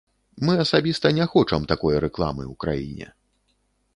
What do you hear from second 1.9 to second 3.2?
рэкламы ў краіне.